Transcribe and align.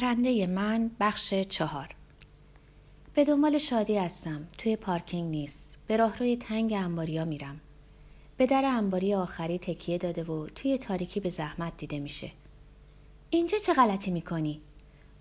پرنده 0.00 0.46
من 0.46 0.90
بخش 1.00 1.34
چهار. 1.34 1.88
به 3.14 3.24
دنبال 3.24 3.58
شادی 3.58 3.98
هستم. 3.98 4.48
توی 4.58 4.76
پارکینگ 4.76 5.30
نیست. 5.30 5.78
به 5.86 5.96
راهروی 5.96 6.36
تنگ 6.36 6.72
انباریا 6.72 7.24
میرم. 7.24 7.60
به 8.36 8.46
در 8.46 8.64
انباری 8.64 9.14
آخری 9.14 9.58
تکیه 9.58 9.98
داده 9.98 10.24
و 10.24 10.46
توی 10.46 10.78
تاریکی 10.78 11.20
به 11.20 11.28
زحمت 11.28 11.76
دیده 11.76 11.98
میشه. 11.98 12.30
اینجا 13.30 13.58
چه 13.58 13.74
غلطی 13.74 14.10
می‌کنی؟ 14.10 14.60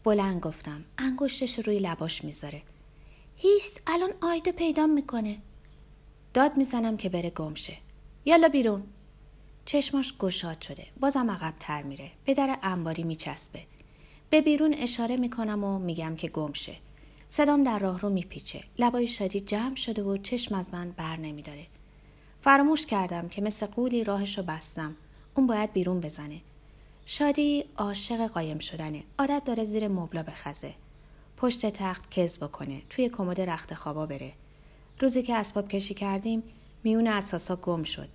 بلند 0.03 0.41
گفتم. 0.41 0.83
انگشتش 0.97 1.59
روی 1.59 1.79
لباش 1.79 2.23
می‌ذاره. 2.23 2.61
هیست 3.37 3.81
الان 3.87 4.11
آیدو 4.21 4.51
پیدا 4.51 4.87
می‌کنه. 4.87 5.37
داد 6.33 6.57
می‌زنم 6.57 6.97
که 6.97 7.09
بره 7.09 7.29
گمشه 7.29 7.77
یالا 8.25 8.49
بیرون. 8.49 8.83
چشماش 9.65 10.17
گشاد 10.17 10.61
شده. 10.61 10.87
بازم 10.99 11.31
عقب 11.31 11.53
تر 11.59 11.83
میره. 11.83 12.11
به 12.25 12.33
در 12.33 12.59
انباری 12.63 13.03
میچسبه. 13.03 13.63
به 14.29 14.41
بیرون 14.41 14.73
اشاره 14.73 15.17
می‌کنم 15.17 15.63
و 15.63 15.79
میگم 15.79 16.15
که 16.15 16.27
گمشه 16.27 16.75
صدام 17.29 17.63
در 17.63 17.79
راه 17.79 17.99
رو 17.99 18.09
میپیچه. 18.09 18.63
لبای 18.79 19.07
شادی 19.07 19.39
جمع 19.39 19.75
شده 19.75 20.03
و 20.03 20.17
چشم 20.17 20.55
از 20.55 20.73
من 20.73 20.91
بر 20.91 21.17
نمیداره. 21.17 21.65
فراموش 22.41 22.85
کردم 22.85 23.27
که 23.27 23.41
مثل 23.41 23.65
قولی 23.65 24.03
راهش 24.03 24.37
رو 24.37 24.43
بستم. 24.43 24.95
اون 25.35 25.47
باید 25.47 25.73
بیرون 25.73 25.99
بزنه. 25.99 26.41
شادی 27.05 27.65
عاشق 27.77 28.27
قایم 28.27 28.59
شدنه. 28.59 29.03
عادت 29.19 29.41
داره 29.45 29.65
زیر 29.65 29.87
مبلا 29.87 30.23
بخزه. 30.23 30.73
پشت 31.37 31.69
تخت 31.69 32.11
کز 32.11 32.37
بکنه. 32.37 32.81
توی 32.89 33.09
کمد 33.09 33.41
رخت 33.41 33.73
خوابا 33.73 34.05
بره. 34.05 34.33
روزی 34.99 35.23
که 35.23 35.35
اسباب 35.35 35.69
کشی 35.69 35.93
کردیم 35.93 36.43
میون 36.83 37.07
اساسا 37.07 37.55
گم 37.55 37.83
شد. 37.83 38.09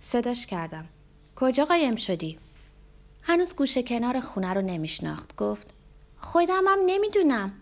صداش 0.00 0.46
کردم. 0.46 0.88
کجا 1.36 1.64
قایم 1.64 1.96
شدی؟ 1.96 2.38
هنوز 3.28 3.54
گوشه 3.54 3.82
کنار 3.82 4.20
خونه 4.20 4.54
رو 4.54 4.62
نمیشناخت. 4.62 5.36
گفت 5.36 5.74
خودم 6.20 6.64
هم 6.68 6.78
نمی‌دونم. 6.86 7.52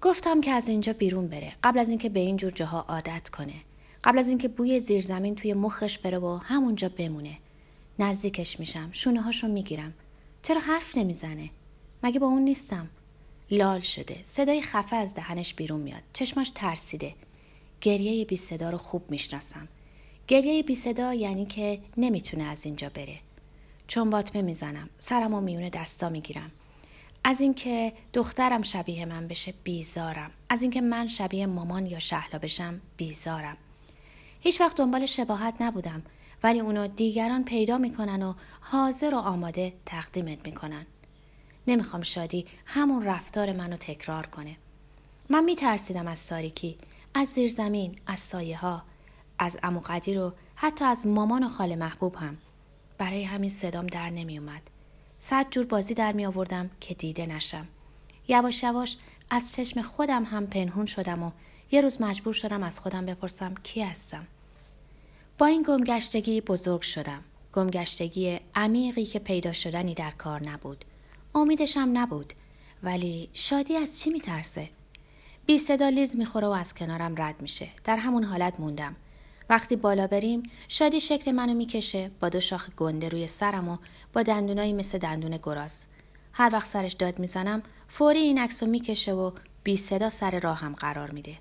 گفتم 0.00 0.40
که 0.40 0.50
از 0.50 0.68
اینجا 0.68 0.92
بیرون 0.92 1.28
بره. 1.28 1.52
قبل 1.64 1.78
از 1.78 1.88
اینکه 1.88 2.08
به 2.08 2.20
این 2.20 2.36
جور 2.36 2.50
جاها 2.50 2.84
عادت 2.88 3.28
کنه. 3.28 3.54
قبل 4.04 4.18
از 4.18 4.28
اینکه 4.28 4.48
بوی 4.48 4.80
زیرزمین 4.80 5.34
توی 5.34 5.54
مخش 5.54 5.98
بره 5.98 6.18
و 6.18 6.36
همونجا 6.36 6.88
بمونه. 6.88 7.38
نزدیکش 7.98 8.60
میشم. 8.60 8.88
شونه 8.92 9.20
هاشو 9.20 9.48
می‌گیرم. 9.48 9.94
چرا 10.42 10.60
حرف 10.60 10.96
نمی‌زنه؟ 10.96 11.50
مگه 12.02 12.20
با 12.20 12.26
اون 12.26 12.42
نیستم؟ 12.42 12.88
لال 13.50 13.80
شده. 13.80 14.20
صدای 14.22 14.62
خفه 14.62 14.96
از 14.96 15.14
دهنش 15.14 15.54
بیرون 15.54 15.80
میاد. 15.80 16.02
چشماش 16.12 16.52
ترسیده. 16.54 17.14
گریه 17.80 18.24
بی 18.24 18.36
صدا 18.36 18.70
رو 18.70 18.78
خوب 18.78 19.10
می‌شناسم. 19.10 19.68
گریه 20.26 20.62
بی 20.62 20.74
صدا 20.74 21.14
یعنی 21.14 21.44
که 21.46 21.80
نمی‌تونه 21.96 22.44
از 22.44 22.66
اینجا 22.66 22.88
بره. 22.88 23.18
چون 23.88 24.10
باطمه 24.10 24.42
می‌زنم 24.42 24.88
سرم 24.98 25.34
و 25.34 25.40
میونه 25.40 25.70
دستا 25.70 26.08
می‌گیرم. 26.08 26.50
از 27.24 27.40
اینکه 27.40 27.92
دخترم 28.12 28.62
شبیه 28.62 29.04
من 29.04 29.28
بشه 29.28 29.54
بیزارم. 29.64 30.30
از 30.48 30.62
اینکه 30.62 30.80
من 30.80 31.08
شبیه 31.08 31.46
مامان 31.46 31.86
یا 31.86 31.98
شهلا 31.98 32.38
بشم 32.38 32.80
بیزارم. 32.96 33.56
هیچ 34.40 34.60
وقت 34.60 34.76
دنبال 34.76 35.06
شباهت 35.06 35.54
نبودم 35.60 36.02
ولی 36.42 36.60
اونو 36.60 36.86
دیگران 36.86 37.44
پیدا 37.44 37.78
می‌کنن 37.78 38.22
و 38.22 38.34
حاضر 38.60 39.14
و 39.14 39.18
آماده 39.18 39.72
تقدیمت 39.86 40.46
می‌کنن. 40.46 40.86
نمی‌خوام 41.66 42.02
شادی 42.02 42.46
همون 42.66 43.04
رفتار 43.04 43.52
منو 43.52 43.76
تکرار 43.76 44.26
کنه. 44.26 44.56
من 45.30 45.44
میترسیدم 45.44 46.06
از 46.06 46.26
تاریکی 46.26 46.78
از 47.14 47.28
زیر 47.28 47.50
زمین 47.50 47.96
از 48.06 48.18
سایه 48.18 48.58
ها 48.58 48.82
از 49.38 49.58
امو 49.62 49.80
قدیر 49.80 50.20
و 50.20 50.32
حتی 50.54 50.84
از 50.84 51.06
مامان 51.06 51.44
و 51.44 51.48
خاله 51.48 51.76
محبوب 51.76 52.14
هم 52.16 52.38
برای 52.98 53.24
همین 53.24 53.50
صدام 53.50 53.86
در 53.86 54.10
نمی 54.10 54.38
اومد. 54.38 54.62
صد 55.18 55.46
جور 55.50 55.66
بازی 55.66 55.94
در 55.94 56.12
می 56.12 56.26
آوردم 56.26 56.70
که 56.80 56.94
دیده 56.94 57.26
نشم. 57.26 57.66
یواش 58.28 58.62
یواش 58.62 58.96
از 59.30 59.52
چشم 59.52 59.82
خودم 59.82 60.24
هم 60.24 60.46
پنهون 60.46 60.86
شدم 60.86 61.22
و 61.22 61.30
یه 61.70 61.80
روز 61.80 62.00
مجبور 62.00 62.34
شدم 62.34 62.62
از 62.62 62.80
خودم 62.80 63.06
بپرسم 63.06 63.54
کی 63.62 63.82
هستم. 63.82 64.26
با 65.38 65.46
این 65.46 65.62
گمگشتگی 65.62 66.40
بزرگ 66.40 66.82
شدم. 66.82 67.24
گمگشتگی 67.52 68.40
عمیقی 68.54 69.04
که 69.04 69.18
پیدا 69.18 69.52
شدنی 69.52 69.94
در 69.94 70.10
کار 70.10 70.48
نبود. 70.48 70.84
امیدشم 71.34 71.90
نبود. 71.92 72.32
ولی 72.82 73.28
شادی 73.34 73.76
از 73.76 74.00
چی 74.00 74.10
میترسه؟ 74.10 74.68
بی 75.46 75.58
صدا 75.58 75.88
لیز 75.88 76.16
می‌خوره 76.16 76.46
و 76.46 76.50
از 76.50 76.74
کنارم 76.74 77.14
رد 77.22 77.42
میشه. 77.42 77.68
در 77.84 77.96
همون 77.96 78.24
حالت 78.24 78.60
موندم. 78.60 78.96
وقتی 79.50 79.76
بالا 79.76 80.06
بریم 80.06 80.42
شادی 80.68 81.00
شکل 81.00 81.32
منو 81.32 81.54
می‌کشه 81.54 82.10
با 82.20 82.28
دو 82.28 82.40
شاخ 82.40 82.70
گنده 82.70 83.08
روی 83.08 83.26
سرم 83.26 83.68
و 83.68 83.76
با 84.12 84.22
دندونایی 84.22 84.72
مثل 84.72 84.98
دندون 84.98 85.38
گراز. 85.42 85.86
هر 86.32 86.50
وقت 86.52 86.68
سرش 86.68 86.92
داد 86.92 87.18
می‌زنم 87.18 87.62
فوری 87.88 88.18
این 88.18 88.38
عکسو 88.38 88.66
می‌کشه 88.66 89.12
و 89.12 89.30
بی 89.62 89.76
صدا 89.76 90.10
سر 90.10 90.40
راهم 90.40 90.74
قرار 90.74 91.10
میده. 91.10 91.38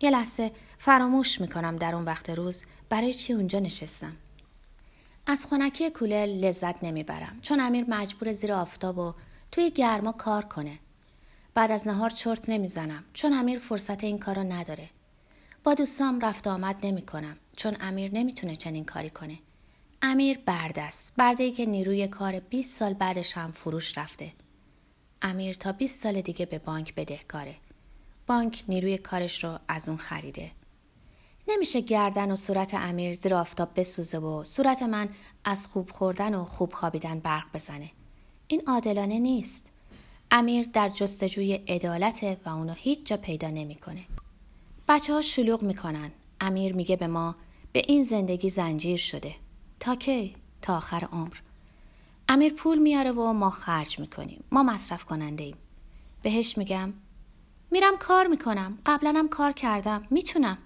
یه 0.00 0.10
لحظه 0.10 0.52
فراموش 0.78 1.40
می‌کنم 1.40 1.76
در 1.76 1.94
اون 1.94 2.04
وقت 2.04 2.30
روز 2.30 2.64
برای 2.88 3.14
چی 3.14 3.32
اونجا 3.32 3.58
نشستم. 3.58 4.16
از 5.26 5.46
خونکی 5.46 5.90
کولر 5.90 6.26
لذت 6.26 6.84
نمی‌برم 6.84 7.38
چون 7.42 7.60
امیر 7.60 7.84
مجبور 7.88 8.32
زیر 8.32 8.52
آفتاب 8.52 8.98
و 8.98 9.14
توی 9.52 9.70
گرما 9.70 10.12
کار 10.12 10.44
کنه. 10.44 10.78
بعد 11.54 11.70
از 11.70 11.88
نهار 11.88 12.10
چرت 12.10 12.48
نمی‌زنم 12.48 13.04
چون 13.12 13.32
امیر 13.32 13.58
فرصت 13.58 14.04
این 14.04 14.18
کارو 14.18 14.42
نداره. 14.42 14.88
با 15.64 15.74
دوستام 15.74 16.20
رفت 16.20 16.46
آمد 16.46 16.76
نمی 16.86 17.02
کنم 17.02 17.36
چون 17.56 17.76
امیر 17.80 18.14
نمی‌تونه 18.14 18.56
چنین 18.56 18.84
کاری 18.84 19.10
کنه. 19.10 19.38
امیر 20.02 20.38
برد 20.38 20.78
است. 20.78 21.12
برده 21.16 21.44
ای 21.44 21.52
که 21.52 21.66
نیروی 21.66 22.08
کار 22.08 22.40
20 22.40 22.78
سال 22.78 22.94
بعدش 22.94 23.36
هم 23.36 23.52
فروش 23.52 23.98
رفته. 23.98 24.32
امیر 25.22 25.54
تا 25.54 25.72
20 25.72 26.02
سال 26.02 26.20
دیگه 26.20 26.46
به 26.46 26.58
بانک 26.58 26.94
بدهکاره. 26.94 27.54
بانک 28.26 28.64
نیروی 28.68 28.98
کارش 28.98 29.44
رو 29.44 29.58
از 29.68 29.88
اون 29.88 29.98
خریده. 29.98 30.50
نمیشه 31.48 31.80
گردن 31.80 32.30
و 32.30 32.36
صورت 32.36 32.74
امیر 32.74 33.12
زیر 33.12 33.34
آفتاب 33.34 33.70
بسوزه 33.76 34.18
و 34.18 34.44
صورت 34.44 34.82
من 34.82 35.08
از 35.44 35.66
خوب 35.66 35.90
خوردن 35.90 36.34
و 36.34 36.44
خوب 36.44 36.72
خوابیدن 36.72 37.18
برق 37.18 37.46
بزنه. 37.54 37.90
این 38.48 38.62
عادلانه 38.66 39.18
نیست. 39.18 39.66
امیر 40.30 40.68
در 40.72 40.88
جستجوی 40.88 41.54
عدالت 41.54 42.38
و 42.46 42.48
اونو 42.48 42.72
هیچ 42.72 43.06
جا 43.06 43.16
پیدا 43.16 43.50
نمی‌کنه. 43.50 44.00
بچه 44.88 45.12
ها 45.12 45.22
شلوغ 45.22 45.62
می‌کنن. 45.62 46.10
امیر 46.40 46.74
میگه 46.74 46.96
به 46.96 47.06
ما 47.06 47.36
به 47.72 47.82
این 47.88 48.02
زندگی 48.02 48.50
زنجیر 48.50 48.96
شده. 48.96 49.34
تا 49.80 49.96
کی؟ 49.96 50.36
تا 50.62 50.76
آخر 50.76 51.08
عمر. 51.12 51.36
امیر 52.28 52.52
پول 52.52 52.78
میاره 52.78 53.12
و 53.12 53.32
ما 53.32 53.50
خرج 53.50 54.00
می‌کنیم. 54.00 54.44
ما 54.52 54.62
مصرف 54.62 55.04
کننده 55.04 55.44
ایم. 55.44 55.56
بهش 56.22 56.58
میگم 56.58 56.92
میرم 57.70 57.96
کار 57.96 58.26
می‌کنم. 58.26 58.78
قبلا 58.86 59.28
کار 59.30 59.52
کردم. 59.52 60.06
می‌تونم. 60.10 60.58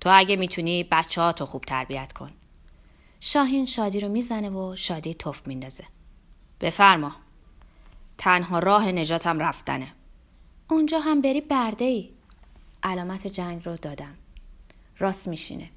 تو 0.00 0.10
اگه 0.12 0.36
می‌تونی 0.36 0.84
بچه 0.84 1.20
ها 1.20 1.32
تو 1.32 1.46
خوب 1.46 1.64
تربیت 1.64 2.12
کن. 2.12 2.30
شاهین 3.20 3.66
شادی 3.66 4.00
رو 4.00 4.08
می‌زنه 4.08 4.50
و 4.50 4.76
شادی 4.76 5.14
توف 5.14 5.46
میندازه. 5.46 5.84
بفرما. 6.60 7.12
تنها 8.18 8.58
راه 8.58 8.92
نجاتم 8.92 9.38
رفتنه. 9.38 9.92
اونجا 10.70 11.00
هم 11.00 11.20
بری 11.20 11.40
برده 11.40 11.84
ای. 11.84 12.15
علامت 12.82 13.26
جنگ 13.26 13.62
رو 13.64 13.76
دادم. 13.76 14.14
راست 14.98 15.28
میشینه. 15.28 15.70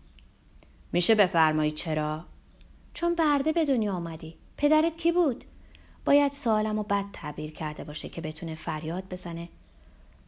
میشه 0.92 1.16
بفرمایی 1.16 1.72
چرا؟ 1.72 2.26
چون 2.94 3.16
برده 3.16 3.52
به 3.52 3.66
دنیا 3.66 3.94
آمدی. 3.94 4.38
پدرت 4.58 4.98
کی 4.98 5.12
بود؟ 5.12 5.46
باید 6.06 6.32
سوالم 6.32 6.80
و 6.80 6.84
بد 6.84 7.06
تعبیر 7.14 7.52
کرده 7.52 7.84
باشه 7.84 8.10
که 8.10 8.22
بتونه 8.22 8.56
فریاد 8.56 9.04
بزنه. 9.10 9.50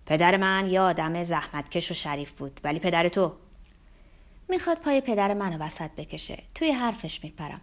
پدر 0.05 0.37
من 0.37 0.69
یه 0.69 0.81
آدم 0.81 1.23
زحمتکش 1.23 1.91
و 1.91 1.93
شریف 1.93 2.31
بود 2.31 2.61
ولی 2.63 2.79
پدر 2.79 3.07
تو 3.07 3.33
می‌خواد 4.49 4.77
پای 4.77 5.01
پدر 5.01 5.33
منو 5.33 5.57
وسط 5.57 5.91
بکشه 5.91 6.43
توی 6.55 6.71
حرفش 6.71 7.23
میپرم 7.23 7.61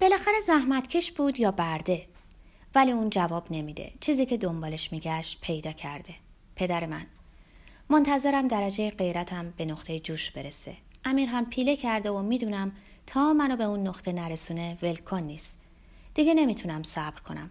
بالاخره 0.00 0.40
زحمتکش 0.46 1.12
بود 1.12 1.40
یا 1.40 1.50
برده 1.50 2.06
ولی 2.74 2.92
اون 2.92 3.10
جواب 3.10 3.46
نمیده 3.50 3.92
چیزی 4.00 4.26
که 4.26 4.36
دنبالش 4.36 4.92
میگشت 4.92 5.38
پیدا 5.40 5.72
کرده 5.72 6.14
پدر 6.56 6.86
من 6.86 7.06
منتظرم 7.92 8.48
درجه 8.48 8.90
غیرتم 8.90 9.50
به 9.56 9.64
نقطه 9.64 10.00
جوش 10.00 10.30
برسه. 10.30 10.76
امیر 11.04 11.28
هم 11.28 11.46
پیله 11.46 11.76
کرده 11.76 12.10
و 12.10 12.22
می‌دونم 12.22 12.72
تا 13.06 13.32
منو 13.32 13.56
به 13.56 13.64
اون 13.64 13.86
نقطه 13.86 14.12
نرسونه 14.12 14.78
ولکن 14.82 15.22
نیست. 15.22 15.58
دیگه 16.14 16.34
نمی‌تونم 16.34 16.82
صبر 16.82 17.20
کنم. 17.20 17.50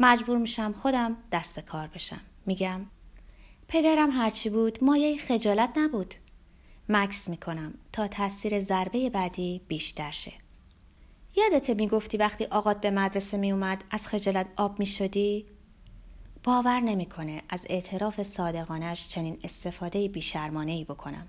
مجبور 0.00 0.38
میشم 0.38 0.72
خودم 0.72 1.16
دست 1.32 1.54
به 1.54 1.62
کار 1.62 1.86
بشم. 1.86 2.20
میگم 2.46 2.80
پدرم 3.68 4.10
هرچی 4.10 4.50
بود 4.50 4.84
مایه 4.84 5.16
خجالت 5.16 5.70
نبود. 5.76 6.14
مکس 6.88 7.28
می‌کنم 7.28 7.74
تا 7.92 8.08
تاثیر 8.08 8.60
ضربه 8.60 9.10
بعدی 9.10 9.60
بیشتر 9.68 10.10
شه. 10.10 10.32
یادته 11.36 11.74
می‌گفتی 11.74 12.16
وقتی 12.16 12.44
آقات 12.44 12.80
به 12.80 12.90
مدرسه 12.90 13.36
میومد 13.36 13.84
از 13.90 14.06
خجالت 14.06 14.46
آب 14.56 14.78
می‌شدی؟ 14.78 15.46
باور 16.44 16.80
نمی‌کنه 16.80 17.42
از 17.48 17.66
اعتراف 17.68 18.22
صادقانش 18.22 19.08
چنین 19.08 19.38
استفاده 19.44 20.08
بیشرمانه 20.08 20.72
ای 20.72 20.84
بکنم. 20.84 21.26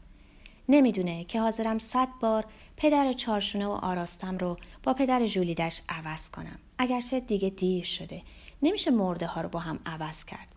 نمی‌دونه 0.69 1.23
که 1.23 1.41
حاضرم 1.41 1.79
صد 1.79 2.07
بار 2.21 2.45
پدر 2.77 3.13
چارشونه 3.13 3.67
و 3.67 3.71
آراستم 3.71 4.37
رو 4.37 4.57
با 4.83 4.93
پدر 4.93 5.27
جولیدش 5.27 5.81
عوض 5.89 6.29
کنم. 6.29 6.59
اگرچه 6.77 7.19
دیگه 7.19 7.49
دیر 7.49 7.85
شده. 7.85 8.21
نمیشه 8.61 8.91
مرده 8.91 9.27
ها 9.27 9.41
رو 9.41 9.49
با 9.49 9.59
هم 9.59 9.79
عوض 9.85 10.25
کرد 10.25 10.55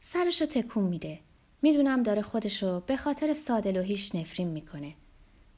سرشو 0.00 0.46
تکون 0.46 0.84
میده 0.84 1.20
می‌دونم 1.62 2.02
داره 2.02 2.22
خودشو 2.22 2.80
به 2.80 2.96
خاطر 2.96 3.34
سادلوهیش 3.34 4.14
نفرین 4.14 4.48
می‌کنه 4.48 4.94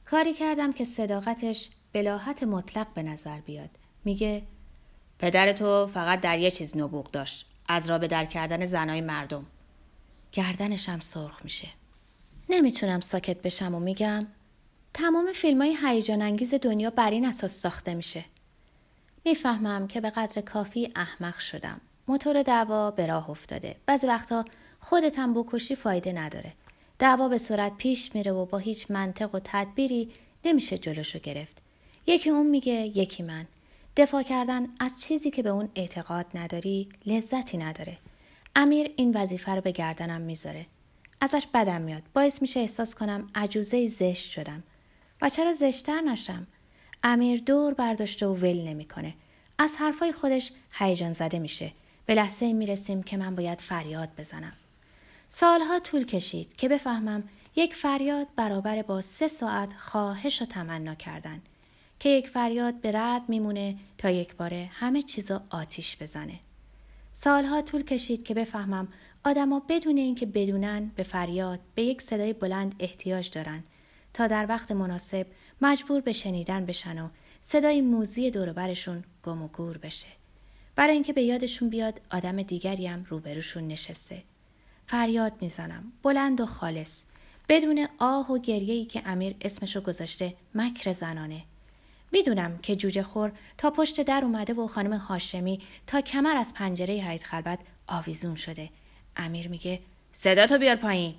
کاری 0.05 0.33
کردم 0.33 0.73
که 0.73 0.85
صداقتش 0.85 1.69
بلاحت 1.93 2.43
مطلق 2.43 2.87
به 2.93 3.03
نظر 3.03 3.39
بیاد 3.39 3.69
میگه 4.05 4.43
پدر 5.19 5.53
تو 5.53 5.87
فقط 5.87 6.21
در 6.21 6.39
یه 6.39 6.51
چیز 6.51 6.77
نبوغ 6.77 7.11
داشت 7.11 7.45
از 7.69 7.89
را 7.89 7.97
به 7.97 8.07
در 8.07 8.25
کردن 8.25 8.65
زنای 8.65 9.01
مردم. 9.01 9.45
گردنشم 10.31 10.99
سرخ 10.99 11.43
میشه. 11.43 11.67
نمی‌تونم 12.49 12.99
ساکت 12.99 13.41
بشم 13.41 13.75
و 13.75 13.79
میگم 13.79 14.27
تمام 14.93 15.33
فیلم 15.33 15.61
های 15.61 15.77
هیجان 15.83 16.21
انگیز 16.21 16.53
دنیا 16.53 16.89
بر 16.89 17.09
این 17.09 17.25
اساس 17.25 17.59
ساخته 17.59 17.93
میشه. 17.93 18.25
می‌فهمم 19.25 19.87
که 19.87 20.01
به 20.01 20.09
قدر 20.09 20.41
کافی 20.41 20.91
احمق 20.95 21.39
شدم. 21.39 21.81
موتور 22.07 22.43
دعوا 22.43 22.91
به 22.91 23.05
راه 23.05 23.29
افتاده. 23.29 23.75
بعضی 23.85 24.07
وقتا 24.07 24.45
خودت 24.79 25.19
هم 25.19 25.33
بکشی 25.33 25.75
فایده 25.75 26.13
نداره. 26.13 26.53
دعوا 26.99 27.27
به 27.27 27.37
صورت 27.37 27.77
پیش 27.77 28.15
میره 28.15 28.31
و 28.31 28.45
با 28.45 28.57
هیچ 28.57 28.91
منطق 28.91 29.35
و 29.35 29.39
تدبیری 29.43 30.09
نمیشه 30.45 30.77
جلوشو 30.77 31.19
گرفت. 31.19 31.61
یکی 32.07 32.29
اون 32.29 32.47
میگه 32.47 32.73
یکی 32.73 33.23
من. 33.23 33.45
دفاع 33.97 34.23
کردن 34.23 34.67
از 34.79 35.01
چیزی 35.01 35.31
که 35.31 35.43
به 35.43 35.49
اون 35.49 35.69
اعتقاد 35.75 36.25
نداری 36.35 36.89
لذتی 37.05 37.57
نداره. 37.57 37.97
امیر 38.55 38.91
این 38.95 39.17
وظیفه 39.17 39.55
رو 39.55 39.61
به 39.61 39.71
گردنم 39.71 40.21
می‌ذاره. 40.21 40.65
ازش 41.21 41.47
بدم 41.53 41.81
میاد. 41.81 42.03
باعث 42.13 42.41
میشه 42.41 42.59
احساس 42.59 42.95
کنم 42.95 43.29
عجوزه 43.35 43.87
زشت 43.87 44.31
شدم. 44.31 44.63
و 45.21 45.29
چرا 45.29 45.53
زشتر 45.53 46.01
نشم؟ 46.01 46.47
امیر 47.03 47.41
دور 47.41 47.73
برداشته 47.73 48.27
و 48.27 48.33
ول 48.33 48.67
نمی‌کنه. 48.67 49.13
از 49.57 49.75
حرفای 49.75 50.11
خودش 50.11 50.51
هیجان 50.71 51.13
زده 51.13 51.39
میشه. 51.39 51.71
به 52.05 52.15
لحظه 52.15 52.53
می‌رسیم 52.53 53.03
که 53.03 53.17
من 53.17 53.35
باید 53.35 53.61
فریاد 53.61 54.09
بزنم. 54.17 54.53
سالها 55.29 55.79
طول 55.79 56.05
کشید 56.05 56.55
که 56.55 56.69
بفهمم 56.69 57.23
یک 57.55 57.75
فریاد 57.75 58.27
برابر 58.35 58.81
با 58.81 59.01
سه 59.01 59.27
ساعت 59.27 59.73
خواهش 59.73 60.41
و 60.41 60.45
تمنا 60.45 60.95
کردن. 60.95 61.41
که 61.99 62.09
یک 62.09 62.29
فریاد 62.29 62.81
به 62.81 62.91
رد 62.91 63.29
میمونه 63.29 63.75
تا 63.97 64.09
یک 64.09 64.35
باره 64.35 64.69
همه 64.73 65.01
چیزا 65.01 65.43
آتیش 65.49 65.97
بزنه. 65.97 66.39
سالها 67.11 67.61
طول 67.61 67.83
کشید 67.83 68.23
که 68.23 68.33
بفهمم 68.33 68.87
آدما 69.23 69.61
بدون 69.69 69.97
اینکه 69.97 70.25
بدونن 70.25 70.91
به 70.95 71.03
فریاد 71.03 71.59
به 71.75 71.83
یک 71.83 72.01
صدای 72.01 72.33
بلند 72.33 72.75
احتیاج 72.79 73.29
دارن 73.29 73.63
تا 74.13 74.27
در 74.27 74.45
وقت 74.49 74.71
مناسب 74.71 75.27
مجبور 75.61 76.01
به 76.01 76.11
شنیدن 76.11 76.65
بشن 76.65 77.01
و 77.01 77.09
صدای 77.41 77.81
موزی 77.81 78.31
دوروبرشون 78.31 79.03
گم 79.23 79.41
و 79.41 79.47
گور 79.47 79.77
بشه. 79.77 80.07
برای 80.75 80.93
اینکه 80.93 81.13
به 81.13 81.21
یادشون 81.21 81.69
بیاد 81.69 82.01
آدم 82.11 82.41
دیگری 82.41 82.87
هم 82.87 83.05
روبروشون 83.09 83.67
نشسته. 83.67 84.23
فریاد 84.87 85.33
می‌زنم 85.41 85.91
بلند 86.03 86.41
و 86.41 86.45
خالص 86.45 87.03
بدون 87.49 87.87
آه 87.99 88.31
و 88.31 88.37
گریه‌ای 88.37 88.85
که 88.85 89.01
امیر 89.05 89.35
اسمشو 89.41 89.81
گذاشته 89.81 90.33
مکر 90.55 90.91
زنانه 90.91 91.43
می‌دونم 92.11 92.57
که 92.57 92.75
جوجه 92.75 93.03
خور 93.03 93.31
تا 93.57 93.69
پشت 93.69 94.01
در 94.01 94.21
اومده 94.23 94.53
و 94.53 94.67
خانم 94.67 94.93
هاشمی 94.93 95.61
تا 95.87 96.01
کمر 96.01 96.37
از 96.37 96.53
پنجره 96.53 96.93
حیات 96.93 97.23
خلبت 97.23 97.59
آویزون 97.87 98.35
شده. 98.35 98.69
امیر 99.15 99.47
میگه 99.47 99.81
صدا 100.11 100.47
تو 100.47 100.57
بیار 100.57 100.75
پایین. 100.75 101.15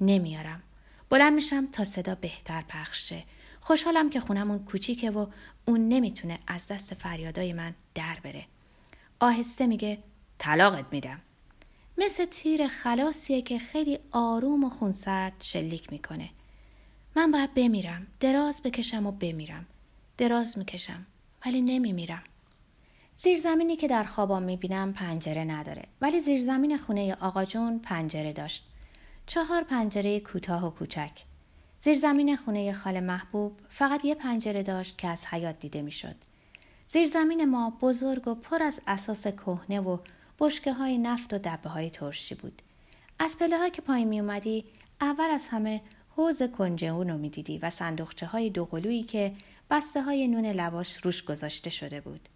نمیارم. 0.00 0.62
بلند 1.10 1.32
میشم 1.32 1.66
تا 1.72 1.84
صدا 1.84 2.14
بهتر 2.14 2.64
پخش 2.68 3.08
شه. 3.08 3.24
خوشحالم 3.60 4.10
که 4.10 4.20
خونمون 4.20 4.64
کوچیکه 4.64 5.10
و 5.10 5.26
اون 5.64 5.88
نمی‌تونه 5.88 6.38
از 6.46 6.68
دست 6.68 6.94
فریادای 6.94 7.52
من 7.52 7.74
در 7.94 8.18
بره. 8.22 8.46
آهسته 9.20 9.66
میگه 9.66 9.98
طلاقت 10.38 10.84
میدم. 10.90 11.20
مثل 11.98 12.24
تیر 12.24 12.68
خلاصیه 12.68 13.42
که 13.42 13.58
خیلی 13.58 13.98
آروم 14.10 14.64
و 14.64 14.70
خونسرد 14.70 15.32
شلیک 15.40 15.92
می‌کنه. 15.92 16.30
من 17.16 17.30
باید 17.30 17.54
بمیرم 17.54 18.06
دراز 18.20 18.62
بکشم 18.62 19.06
و 19.06 19.12
بمیرم. 19.12 19.66
دراز 20.18 20.58
می‌کشم 20.58 21.06
ولی 21.46 21.62
نمیمیرم. 21.62 22.22
زیرزمینی 23.16 23.76
که 23.76 23.88
در 23.88 24.04
خوابام 24.04 24.42
می‌بینم 24.42 24.92
پنجره 24.92 25.44
نداره 25.44 25.84
ولی 26.00 26.20
زیرزمین 26.20 26.78
خونه 26.78 27.14
آقا 27.20 27.44
جون 27.44 27.78
پنجره 27.78 28.32
داشت. 28.32 28.64
چهار 29.26 29.62
پنجره 29.62 30.20
کوتاه 30.20 30.66
و 30.66 30.70
کوچک. 30.70 31.10
زیرزمین 31.80 32.36
خونه 32.36 32.72
خال 32.72 33.00
محبوب 33.00 33.52
فقط 33.68 34.04
یه 34.04 34.14
پنجره 34.14 34.62
داشت 34.62 34.98
که 34.98 35.08
از 35.08 35.26
حیات 35.26 35.58
دیده 35.58 35.82
می‌شد. 35.82 36.16
زیرزمین 36.86 37.44
ما 37.44 37.78
بزرگ 37.80 38.28
و 38.28 38.34
پر 38.34 38.62
از 38.62 38.80
اساس 38.86 39.26
کهنه 39.26 39.80
و 39.80 39.98
بشکه 40.38 40.72
های 40.72 40.98
نفت 40.98 41.34
و 41.34 41.38
دبه 41.38 41.70
های 41.70 41.90
ترشی 41.90 42.34
بود. 42.34 42.62
از 43.18 43.38
پله 43.38 43.70
که 43.70 43.82
پایین 43.82 44.08
می 44.08 44.20
اومدی 44.20 44.64
اول 45.00 45.30
از 45.30 45.48
همه 45.48 45.82
حوز 46.16 46.42
کنجه 46.42 46.92
می 46.92 47.30
دیدی 47.30 47.58
و 47.58 47.70
صندوقچه 47.70 48.26
های 48.26 48.50
دوقلویی 48.50 49.02
که 49.02 49.32
بسته 49.70 50.02
های 50.02 50.28
نون 50.28 50.46
لواش 50.46 50.96
روش 50.96 51.24
گذاشته 51.24 51.70
شده 51.70 52.00
بود. 52.00 52.28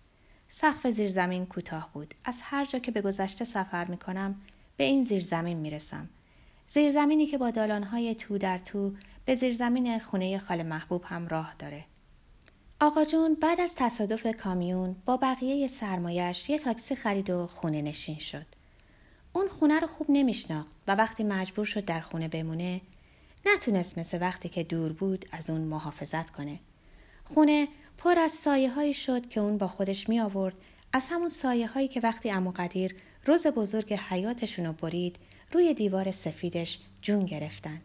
سقف 0.49 0.87
زیرزمین 0.87 1.47
کوتاه 1.47 1.91
بود. 1.93 2.15
از 2.25 2.41
هر 2.43 2.65
جا 2.65 2.79
که 2.79 2.91
به 2.91 3.01
گذشته 3.01 3.45
سفر 3.45 3.85
می 3.85 3.97
کنم 3.97 4.41
به 4.77 4.85
این 4.85 5.05
زیرزمین 5.05 5.57
می 5.57 5.71
رسم. 5.71 6.09
زیرزمینی 6.67 7.27
که 7.27 7.39
با 7.39 7.51
دالانهای 7.51 8.15
تو 8.15 8.39
در 8.39 8.59
تو 8.59 8.93
به 9.25 9.35
زیرزمین 9.35 9.99
خونه 9.99 10.39
خال 10.39 10.63
محبوب 10.63 11.05
هم 11.05 11.29
راه 11.29 11.55
داره. 11.59 11.85
آقا 12.81 13.05
جون 13.05 13.35
بعد 13.35 13.61
از 13.61 13.75
تصادف 13.77 14.27
کامیون 14.37 14.97
با 15.05 15.17
بقیه 15.17 15.67
سرمایش 15.67 16.51
یه 16.51 16.59
تاکسی 16.59 16.97
خرید 16.97 17.31
و 17.31 17.47
خونه 17.47 17.83
نشین 17.83 18.19
شد. 18.19 18.47
اون 19.33 19.49
خونه 19.49 19.81
رو 19.81 19.87
خوب 19.87 20.07
نمیشناخت 20.11 20.77
و 20.89 20.95
وقتی 20.95 21.25
مجبور 21.25 21.65
شد 21.65 21.85
در 21.85 22.01
خونه 22.01 22.29
بمونه 22.29 22.81
نتونست 23.47 23.99
مثل 23.99 24.19
وقتی 24.21 24.49
که 24.49 24.63
دور 24.63 24.93
بود 24.93 25.27
از 25.33 25.51
اون 25.51 25.61
محافظت 25.61 26.31
کنه. 26.31 26.61
خونه 27.35 27.69
پر 27.99 28.19
از 28.19 28.33
سایه 28.33 28.71
هایی 28.71 28.95
شد 28.95 29.29
که 29.29 29.41
اون 29.41 29.59
با 29.59 29.69
خودش 29.69 30.09
می 30.09 30.21
آورد 30.21 30.55
از 30.93 31.09
همون 31.11 31.29
سایه 31.29 31.67
هایی 31.67 31.89
که 31.89 32.01
وقتی 32.01 32.31
امو 32.31 32.53
قدیر 32.57 32.97
روز 33.27 33.47
بزرگ 33.47 33.95
حیاتشون 33.95 34.67
رو 34.67 34.73
برید 34.73 35.17
روی 35.53 35.75
دیوار 35.75 36.11
سفیدش 36.11 36.79
جون 37.03 37.27
گرفتن. 37.27 37.81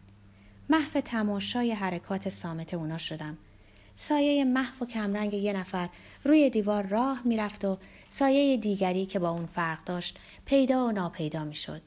محو 0.68 1.00
تماشای 1.00 1.72
حرکات 1.72 2.28
سامت 2.28 2.74
اونا 2.74 2.98
شدم. 2.98 3.38
سایه 3.96 4.44
محو 4.44 4.84
و 4.84 4.88
کمرنگ 4.88 5.34
یه 5.34 5.52
نفر 5.52 5.88
روی 6.24 6.50
دیوار 6.50 6.86
راه 6.86 7.22
می‌رفت 7.24 7.64
و 7.64 7.78
سایه 8.08 8.56
دیگری 8.56 9.06
که 9.06 9.18
با 9.18 9.30
اون 9.30 9.46
فرق 9.46 9.84
داشت 9.84 10.18
پیدا 10.44 10.86
و 10.86 10.92
ناپیدا 10.92 11.44
می‌شد. 11.44 11.82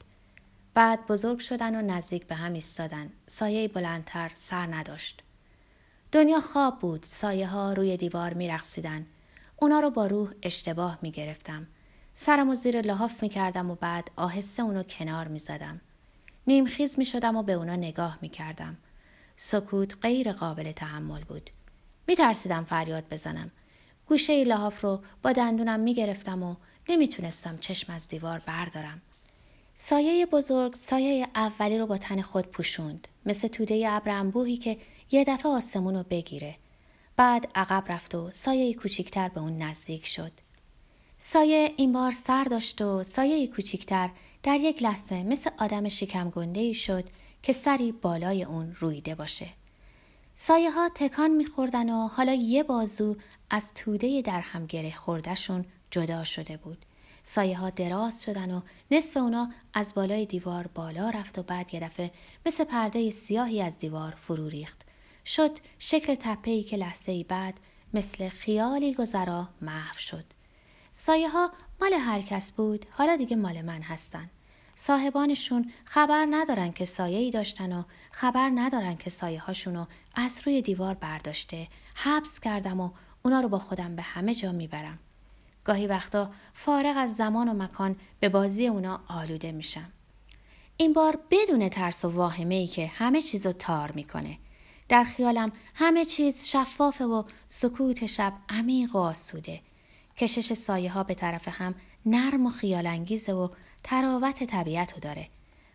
بعد 0.74 1.06
بزرگ 1.06 1.38
شدن 1.38 1.74
و 1.74 1.94
نزدیک 1.94 2.26
به 2.26 2.34
هم 2.34 2.52
ایستادن. 2.52 3.10
سایه 3.26 3.68
بلندتر 3.68 4.30
سر 4.34 4.66
نداشت. 4.66 5.22
دنیا 6.12 6.40
خواب 6.40 6.78
بود 6.78 7.02
سایه 7.04 7.46
ها 7.46 7.72
روی 7.72 7.96
دیوار 7.96 8.34
می 8.34 8.48
رخصیدن. 8.48 9.06
اونا 9.56 9.80
رو 9.80 9.90
با 9.90 10.06
روح 10.06 10.30
اشتباه 10.42 10.98
می 11.02 11.10
گرفتم. 11.10 11.66
سرم 12.14 12.48
و 12.48 12.54
زیر 12.54 12.80
لحاف 12.80 13.22
می 13.22 13.28
کردم 13.28 13.70
و 13.70 13.74
بعد 13.74 14.10
آهسته 14.16 14.62
اونو 14.62 14.82
کنار 14.82 15.28
می 15.28 15.38
زدم. 15.38 15.80
نیمخیز 16.46 16.98
می 16.98 17.04
شدم 17.04 17.36
و 17.36 17.42
به 17.42 17.52
اونا 17.52 17.76
نگاه 17.76 18.18
می 18.20 18.28
کردم. 18.28 18.76
سکوت 19.36 19.96
غیر 20.02 20.32
قابل 20.32 20.72
تحمل 20.72 21.24
بود. 21.24 21.50
می 22.06 22.16
ترسیدم 22.16 22.64
فریاد 22.64 23.04
بزنم. 23.10 23.50
گوشه 24.06 24.44
لحاف 24.44 24.84
رو 24.84 25.02
با 25.22 25.32
دندونم 25.32 25.80
می 25.80 25.94
گرفتم 25.94 26.42
و 26.42 26.56
نمی‌تونستم 26.88 27.58
چشم 27.58 27.92
از 27.92 28.08
دیوار 28.08 28.42
بردارم. 28.46 29.02
سایه 29.74 30.26
بزرگ 30.26 30.74
سایه 30.74 31.28
اولی 31.34 31.78
رو 31.78 31.86
با 31.86 31.98
تن 31.98 32.22
خود 32.22 32.46
پوشوند 32.46 33.08
مثل 33.26 33.48
توده 33.48 33.84
ابر 33.88 34.30
که 34.62 34.78
یه 35.12 35.24
دفعه 35.24 35.52
آسمون 35.52 35.94
رو 35.94 36.02
بگیره. 36.02 36.56
بعد 37.16 37.48
عقب 37.54 37.92
رفت 37.92 38.14
و 38.14 38.30
سایه 38.30 38.74
کوچیکتر 38.74 39.28
به 39.28 39.40
اون 39.40 39.58
نزدیک 39.58 40.06
شد. 40.06 40.32
سایه 41.18 41.72
این 41.76 41.92
بار 41.92 42.12
سر 42.12 42.44
داشت 42.44 42.82
و 42.82 43.02
سایه 43.02 43.46
کوچیکتر 43.46 44.10
در 44.42 44.56
یک 44.60 44.82
لحظه 44.82 45.22
مثل 45.22 45.50
آدم 45.58 45.88
شکم 45.88 46.30
گنده 46.30 46.72
شد 46.72 47.04
که 47.42 47.52
سری 47.52 47.92
بالای 47.92 48.44
اون 48.44 48.76
رویده 48.80 49.14
باشه. 49.14 49.48
سایه 50.34 50.70
ها 50.70 50.90
تکان 50.94 51.30
میخوردن 51.30 51.90
و 51.90 52.08
حالا 52.08 52.34
یه 52.34 52.62
بازو 52.62 53.16
از 53.50 53.74
توده 53.74 54.22
در 54.22 54.40
هم 54.40 54.66
گره 54.66 54.90
خوردهشون 54.90 55.64
جدا 55.90 56.24
شده 56.24 56.56
بود. 56.56 56.86
سایه 57.24 57.58
ها 57.58 57.70
دراز 57.70 58.24
شدن 58.24 58.50
و 58.50 58.60
نصف 58.90 59.16
اونا 59.16 59.52
از 59.74 59.94
بالای 59.94 60.26
دیوار 60.26 60.66
بالا 60.66 61.10
رفت 61.10 61.38
و 61.38 61.42
بعد 61.42 61.74
یه 61.74 61.80
دفعه 61.80 62.10
مثل 62.46 62.64
پرده 62.64 63.10
سیاهی 63.10 63.62
از 63.62 63.78
دیوار 63.78 64.14
فرو 64.20 64.48
ریخت 64.48 64.91
شد 65.26 65.58
شکل 65.78 66.14
تپهی 66.14 66.62
که 66.62 66.76
لحظه 66.76 67.12
ای 67.12 67.24
بعد 67.24 67.60
مثل 67.94 68.28
خیالی 68.28 68.94
گذرا 68.94 69.48
محو 69.60 69.98
شد. 69.98 70.24
سایه 70.92 71.28
ها 71.28 71.52
مال 71.80 71.92
هر 71.92 72.20
کس 72.20 72.52
بود 72.52 72.86
حالا 72.90 73.16
دیگه 73.16 73.36
مال 73.36 73.62
من 73.62 73.82
هستن. 73.82 74.30
صاحبانشون 74.76 75.72
خبر 75.84 76.26
ندارن 76.30 76.72
که 76.72 76.84
سایه 76.84 77.18
ای 77.18 77.30
داشتن 77.30 77.72
و 77.72 77.82
خبر 78.10 78.50
ندارن 78.54 78.96
که 78.96 79.10
سایه 79.10 79.40
هاشونو 79.40 79.86
از 80.14 80.40
روی 80.44 80.62
دیوار 80.62 80.94
برداشته 80.94 81.68
حبس 81.94 82.40
کردم 82.40 82.80
و 82.80 82.90
اونا 83.22 83.40
رو 83.40 83.48
با 83.48 83.58
خودم 83.58 83.96
به 83.96 84.02
همه 84.02 84.34
جا 84.34 84.52
می‌برم. 84.52 84.98
گاهی 85.64 85.86
وقتا 85.86 86.30
فارغ 86.54 86.94
از 86.96 87.16
زمان 87.16 87.48
و 87.48 87.54
مکان 87.54 87.96
به 88.20 88.28
بازی 88.28 88.66
اونا 88.66 89.00
آلوده 89.08 89.52
میشم. 89.52 89.92
این 90.76 90.92
بار 90.92 91.18
بدون 91.30 91.68
ترس 91.68 92.04
و 92.04 92.08
واهمه 92.08 92.54
ای 92.54 92.66
که 92.66 92.86
همه 92.86 93.22
چیزو 93.22 93.52
تار 93.52 93.92
می‌کنه. 93.92 94.38
در 94.92 95.04
خیالم 95.04 95.52
همه 95.74 96.04
چیز 96.04 96.46
شفافه 96.46 97.04
و 97.04 97.22
سکوت 97.46 98.06
شب 98.06 98.32
عمیق 98.48 98.96
و 98.96 98.98
آسوده. 98.98 99.60
کشش 100.16 100.52
سایه 100.52 100.90
ها 100.90 101.02
به 101.02 101.14
طرف 101.14 101.48
هم 101.48 101.74
نرم 102.06 102.46
و 102.46 102.50
خیال 102.50 102.86
انگیزه 102.86 103.32
و 103.32 103.48
تراوت 103.82 104.44
طبیعت 104.44 104.92
رو 104.92 105.00
داره. 105.00 105.28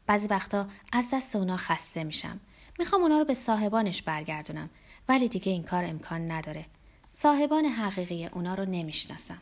بعضی 0.08 0.28
وقتا 0.28 0.68
از 0.92 1.10
دست 1.14 1.36
اونا 1.36 1.58
خسته 1.58 2.04
میشم. 2.04 2.40
می‌خوام 2.80 3.02
اونا 3.02 3.18
رو 3.20 3.26
به 3.26 3.34
صاحبانش 3.34 4.02
برگردونم 4.02 4.70
ولی 5.10 5.28
دیگه 5.28 5.52
این 5.52 5.64
کار 5.64 5.86
امکان 5.86 6.32
نداره. 6.32 6.66
صاحبان 7.10 7.66
حقیقی 7.66 8.26
اونا 8.26 8.56
رو 8.56 8.66
نمی‌شناسم. 8.66 9.42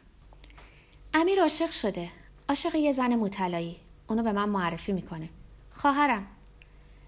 امیر 1.13 1.41
عاشق 1.41 1.71
شده. 1.71 2.09
عاشق 2.49 2.75
یه 2.75 2.93
زن 2.93 3.15
مطلعی. 3.15 3.75
اونو 4.07 4.23
به 4.23 4.31
من 4.31 4.49
معرفی 4.49 4.91
می‌کنه. 4.91 5.29
خواهرم. 5.71 6.27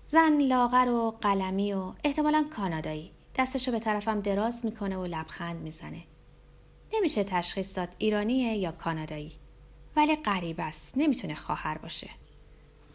زن 0.10 0.42
لاغر 0.42 0.90
و 0.90 1.12
قلمی 1.22 1.74
و 1.74 1.94
احتمالا 2.04 2.46
کانادایی. 2.56 3.12
دستشو 3.36 3.72
به 3.72 3.80
طرفم 3.80 4.22
دراز 4.22 4.66
می‌کنه 4.66 4.98
و 4.98 5.06
لبخند 5.06 5.62
می‌زنه. 5.62 6.04
نمیشه 6.94 7.24
تشخیص 7.24 7.78
داد 7.78 7.90
ایرانیه 7.98 8.58
یا 8.58 8.72
کانادایی. 8.72 9.32
ولی 9.96 10.16
غریب 10.16 10.56
است. 10.60 10.98
نمی‌تونه 10.98 11.36
خواهر 11.36 11.78
باشه. 11.78 12.10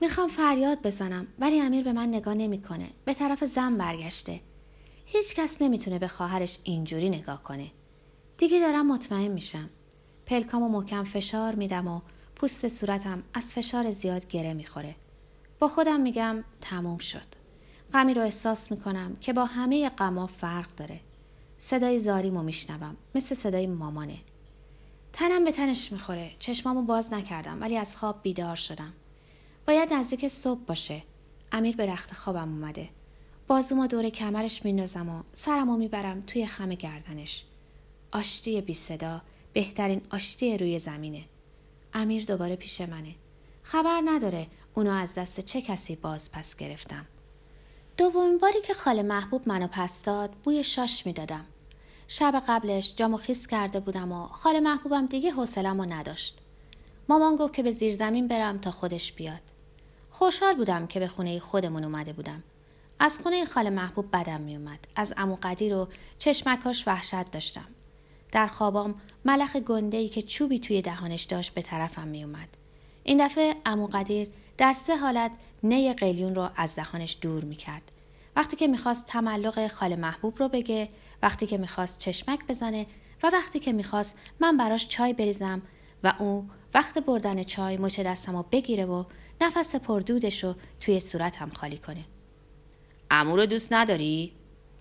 می‌خوام 0.00 0.28
فریاد 0.28 0.82
بزنم 0.82 1.26
ولی 1.38 1.60
امیر 1.60 1.84
به 1.84 1.92
من 1.92 2.08
نگاه 2.08 2.34
نمی‌کنه. 2.34 2.90
به 3.04 3.14
طرف 3.14 3.44
زن 3.44 3.76
برگشته. 3.76 4.40
هیچ 5.06 5.34
کس 5.34 5.62
نمی‌تونه 5.62 5.98
به 5.98 6.08
خواهرش 6.08 6.58
اینجوری 6.64 7.10
نگاه 7.10 7.42
کنه. 7.42 7.70
دیگه 8.38 8.60
دارم 8.60 8.92
مطمئن 8.92 9.28
میشم. 9.28 9.70
پلکامو 10.26 10.68
محکم 10.68 11.04
فشار 11.04 11.54
میدم 11.54 11.88
و 11.88 12.00
پوست 12.36 12.68
صورتم 12.68 13.22
از 13.34 13.52
فشار 13.52 13.90
زیاد 13.90 14.28
گره 14.28 14.54
می‌خوره. 14.54 14.94
با 15.62 15.68
خودم 15.68 16.00
میگم 16.00 16.44
تموم 16.60 16.98
شد. 16.98 17.26
غمی 17.92 18.14
رو 18.14 18.22
احساس 18.22 18.70
می‌کنم 18.70 19.16
که 19.20 19.32
با 19.32 19.44
همه 19.44 19.88
غما 19.88 20.26
فرق 20.26 20.74
داره. 20.74 21.00
صدای 21.58 21.98
زاریمو 21.98 22.42
میشنوم 22.42 22.96
مثل 23.14 23.34
صدای 23.34 23.66
مامانه. 23.66 24.18
تنم 25.12 25.44
به 25.44 25.52
تنش 25.52 25.92
می‌خوره. 25.92 26.30
چشمامو 26.38 26.82
باز 26.82 27.12
نکردم 27.12 27.60
ولی 27.60 27.76
از 27.76 27.96
خواب 27.96 28.22
بیدار 28.22 28.56
شدم. 28.56 28.92
باید 29.66 29.92
نزدیک 29.92 30.28
صبح 30.28 30.60
باشه. 30.60 31.02
امیر 31.52 31.76
به 31.76 31.86
رخت 31.86 32.12
خوابم 32.12 32.48
اومده. 32.48 32.88
بازومو 33.46 33.86
دور 33.86 34.08
کمرش 34.08 34.64
میندازم 34.64 35.08
و 35.08 35.22
سرمو 35.32 35.76
می‌برم 35.76 36.22
توی 36.26 36.46
خم 36.46 36.68
گردنش. 36.68 37.44
آشتی 38.12 38.60
بی 38.60 38.74
صدا 38.74 39.22
بهترین 39.52 40.00
آشتی 40.10 40.58
روی 40.58 40.78
زمینه. 40.78 41.24
امیر 41.94 42.24
دوباره 42.24 42.56
پیش 42.56 42.80
منه. 42.80 43.14
خبر 43.62 44.02
نداره 44.04 44.46
اونو 44.74 44.90
از 44.90 45.14
دست 45.14 45.40
چه 45.40 45.62
کسی 45.62 45.96
باز 45.96 46.32
پس 46.32 46.56
گرفتم. 46.56 47.06
دومین 47.96 48.38
باری 48.38 48.60
که 48.60 48.74
خاله 48.74 49.02
محبوب 49.02 49.48
منو 49.48 49.66
پس 49.66 50.02
داد 50.02 50.30
بوی 50.30 50.64
شاش 50.64 51.06
می‌دادم. 51.06 51.44
شب 52.08 52.42
قبلش 52.48 52.94
جامو 52.96 53.16
خیس 53.16 53.46
کرده 53.46 53.80
بودم 53.80 54.12
و 54.12 54.26
خاله 54.26 54.60
محبوبم 54.60 55.06
دیگه 55.06 55.30
حوصله‌مو 55.30 55.84
نداشت. 55.84 56.38
مامان 57.08 57.36
گفت 57.36 57.54
که 57.54 57.62
به 57.62 57.72
زیر 57.72 57.94
زمین 57.94 58.28
برم 58.28 58.58
تا 58.58 58.70
خودش 58.70 59.12
بیاد. 59.12 59.40
خوشحال 60.10 60.54
بودم 60.54 60.86
که 60.86 61.00
به 61.00 61.08
خونه 61.08 61.40
خودمون 61.40 61.84
اومده 61.84 62.12
بودم. 62.12 62.42
از 62.98 63.18
خونه 63.18 63.44
خاله 63.44 63.70
محبوب 63.70 64.06
بدم 64.12 64.40
میومد. 64.40 64.78
از 64.96 65.14
امو 65.16 65.36
قدیر 65.42 65.74
و 65.74 65.88
چشمکاش 66.18 66.88
وحشت 66.88 67.30
داشتم. 67.30 67.68
در 68.32 68.46
خوابام 68.46 68.94
ملخ 69.24 69.56
گنده 69.56 70.08
که 70.08 70.22
چوبی 70.22 70.58
توی 70.58 70.82
دهانش 70.82 71.22
داشت 71.22 71.54
به 71.54 71.62
طرفم 71.62 72.08
میومد. 72.08 72.48
این 73.04 73.26
دفعه 73.26 73.54
امو 73.66 73.86
قدیر 73.86 74.28
در 74.62 74.72
سه 74.72 74.96
حالت 74.96 75.30
نی 75.62 75.92
قلیون 75.92 76.34
رو 76.34 76.50
از 76.56 76.74
دهانش 76.74 77.16
دور 77.20 77.44
می‌کرد. 77.44 77.92
وقتی 78.36 78.56
که 78.56 78.66
می‌خواست 78.66 79.06
تملق 79.06 79.66
خاله 79.66 79.96
محبوب 79.96 80.38
رو 80.38 80.48
بگه، 80.48 80.88
وقتی 81.22 81.46
که 81.46 81.58
می‌خواست 81.58 82.00
چشمک 82.00 82.46
بزنه 82.48 82.86
و 83.22 83.30
وقتی 83.32 83.58
که 83.58 83.72
می‌خواست 83.72 84.18
من 84.40 84.56
براش 84.56 84.88
چای 84.88 85.12
بریزم 85.12 85.62
و 86.04 86.14
او 86.18 86.48
وقت 86.74 86.98
بردن 86.98 87.42
چای 87.42 87.76
مچ 87.76 88.00
دستم 88.00 88.36
رو 88.36 88.42
بگیره 88.52 88.84
و 88.84 89.04
نفس 89.40 89.76
پردودش 89.76 90.44
رو 90.44 90.54
توی 90.80 91.00
صورتم 91.00 91.50
خالی 91.50 91.78
کنه. 91.78 92.04
امو 93.10 93.36
رو 93.36 93.46
دوست 93.46 93.72
نداری؟ 93.72 94.32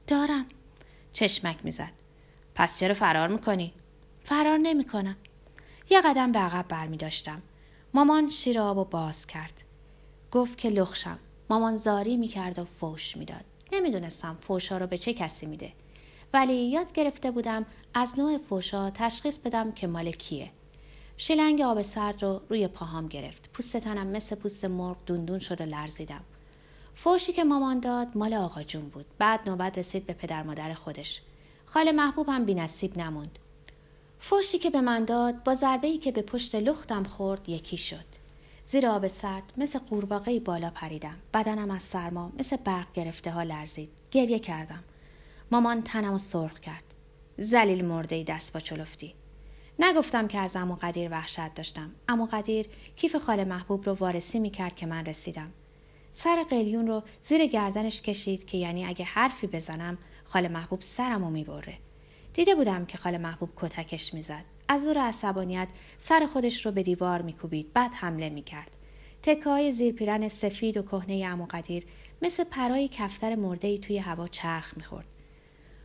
دارم. 0.08 0.46
چشمک 1.14 1.58
می‌زد. 1.64 1.92
پس 2.56 2.80
چرا 2.80 2.94
فرار 2.94 3.28
می‌کنی؟ 3.28 3.74
فرار 4.24 4.58
نمی‌کنم. 4.58 5.16
یه 5.90 6.02
قدم 6.02 6.32
به 6.32 6.40
عقب 6.40 6.68
برمی 6.68 6.98
داشتم. 6.98 7.42
مامان 7.94 8.30
شیر 8.30 8.60
آب 8.60 8.78
و 8.78 8.86
باز 8.86 9.28
کرد. 9.28 9.71
گفت 10.32 10.58
که 10.58 10.70
لخشم. 10.70 11.20
مامان 11.50 11.76
زاری 11.76 12.18
می‌کرد 12.18 12.60
و 12.60 12.66
فوش 12.66 13.18
می‌داد. 13.18 13.44
نمی‌دونستم 13.72 14.38
فوشا 14.42 14.78
رو 14.78 14.88
به 14.88 14.98
چه 14.98 15.14
کسی 15.14 15.46
میده. 15.46 15.72
ولی 16.34 16.54
یاد 16.54 16.94
گرفته 16.94 17.32
بودم 17.32 17.66
از 17.94 18.20
نوع 18.20 18.38
فوشا 18.38 18.90
تشخیص 18.90 19.38
بدم 19.38 19.72
که 19.72 19.88
مال 19.88 20.12
کیه. 20.12 20.52
شیلنگ 21.18 21.62
آب 21.62 21.82
سرد 21.82 22.24
رو 22.24 22.42
روی 22.50 22.68
پاهام 22.68 23.08
گرفت. 23.08 23.50
پوست 23.54 23.78
تنم 23.78 24.08
مثل 24.08 24.36
پوست 24.36 24.66
مرغ 24.66 24.98
دوندون 25.06 25.40
شد 25.40 25.62
و 25.62 25.64
لرزیدم. 25.64 26.22
فوشی 26.96 27.34
که 27.34 27.44
مامان 27.44 27.80
داد 27.80 28.08
مال 28.16 28.34
آقا 28.34 28.64
جون 28.64 28.90
بود. 28.90 29.06
بعد 29.18 29.50
نوبت 29.50 29.78
رسید 29.78 30.06
به 30.06 30.14
پدر 30.14 30.44
مادر 30.44 30.74
خودش. 30.74 31.22
خاله 31.66 31.92
محبوبم 31.92 32.46
بی 32.46 32.54
نصیب 32.54 32.98
نموند. 32.98 33.40
فوشی 34.20 34.60
که 34.60 34.70
به 34.70 34.82
من 34.82 35.06
داد 35.06 35.44
با 35.44 35.56
ضربه 35.56 35.98
که 35.98 36.12
به 36.12 36.22
پشت 36.22 36.56
لختم 36.56 37.04
خورد 37.04 37.50
یکی 37.50 37.78
شد. 37.78 38.11
زیر 38.72 38.88
آب 38.88 39.08
سرد 39.08 39.54
مثل 39.58 39.80
قورباغه 39.80 40.40
بالا 40.40 40.70
پریدم. 40.70 41.18
بدنم 41.34 41.72
از 41.72 41.84
سرما 41.84 42.32
مثل 42.40 42.58
برق 42.58 42.94
گرفته 42.94 43.32
ها 43.32 43.44
لرزید. 43.44 43.90
گریه 44.12 44.40
کردم. 44.40 44.84
مامان 45.52 45.82
تنم 45.82 46.18
سرخ 46.18 46.60
کرد. 46.60 46.84
زلیل 47.38 47.86
مرده 47.86 48.24
دست 48.24 48.54
با 48.54 48.60
چلفتی. 48.60 49.16
نگفتم 49.80 50.28
که 50.28 50.40
از 50.40 50.56
امو 50.56 50.76
قدیر 50.76 51.12
وحشت 51.12 51.54
داشتم. 51.54 51.92
امو 52.08 52.26
قدیر 52.26 52.68
کیف 52.96 53.16
خاله 53.16 53.46
محبوب 53.46 53.86
رو 53.86 53.94
وارسی 53.94 54.40
می 54.40 54.50
کرد 54.50 54.76
که 54.76 54.86
من 54.86 55.06
رسیدم. 55.06 55.52
سر 56.12 56.44
قلیون 56.50 56.88
رو 56.88 57.04
زیر 57.24 57.46
گردنش 57.46 58.02
کشید 58.02 58.46
که 58.46 58.58
یعنی 58.58 58.86
اگه 58.86 59.06
حرفی 59.06 59.48
بزنم 59.48 59.98
خاله 60.24 60.48
محبوب 60.48 60.82
سرمو 60.82 61.30
می‌بره 61.30 61.78
دیده 62.34 62.56
بودم 62.56 62.86
که 62.86 62.98
خاله 62.98 63.18
محبوب 63.18 63.50
کتکش 63.56 64.14
می‌زد. 64.14 64.44
از 64.68 64.84
زور 64.84 64.98
عصبانیت 64.98 65.68
سر 65.98 66.26
خودش 66.34 66.66
رو 66.66 66.72
به 66.72 66.84
دیوار 66.84 67.22
میکوبید. 67.22 67.74
بعد 67.74 67.94
حمله 67.94 68.30
می‌کرد. 68.30 68.78
تکه 69.24 69.50
های 69.50 69.72
زیر 69.72 69.94
پیرن 69.94 70.28
سفید 70.28 70.78
و 70.78 70.82
کهنه 70.82 71.26
امو 71.26 71.46
قدیر 71.50 71.86
مثل 72.22 72.44
پرای 72.44 72.88
کفتر 72.88 73.36
مرده 73.36 73.68
ای 73.68 73.80
توی 73.80 73.98
هوا 73.98 74.28
چرخ 74.28 74.74
می‌خورد. 74.78 75.06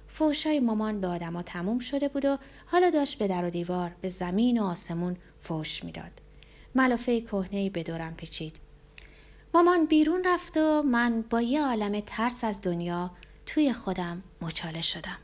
فوشای 0.08 0.60
مامان 0.60 1.00
به 1.00 1.06
آدما 1.06 1.42
تموم 1.42 1.78
شده 1.78 2.08
بود 2.08 2.24
و 2.24 2.38
حالا 2.66 2.90
داشت 2.90 3.18
به 3.18 3.28
در 3.28 3.44
و 3.44 3.50
دیوار 3.50 3.96
به 4.00 4.08
زمین 4.08 4.58
و 4.58 4.64
آسمون 4.64 5.16
فوش 5.42 5.84
می‌داد. 5.84 6.12
ملافه 6.74 7.20
کهنه 7.20 7.70
به 7.70 7.82
دورم 7.82 8.14
پیچید. 8.14 8.56
مامان 9.54 9.86
بیرون 9.86 10.24
رفت 10.24 10.56
و 10.56 10.82
من 10.82 11.24
با 11.30 11.40
یه 11.40 11.62
عالم 11.62 12.00
ترس 12.00 12.44
از 12.44 12.60
دنیا 12.62 13.10
توی 13.46 13.72
خودم 13.72 14.22
مچاله 14.40 14.82
شدم. 14.82 15.18